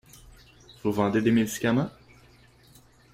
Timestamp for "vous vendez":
0.81-1.21